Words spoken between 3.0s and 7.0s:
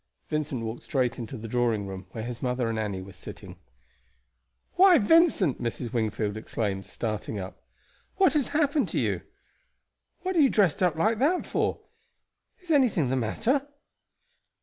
were sitting. "Why, Vincent!" Mrs. Wingfield exclaimed,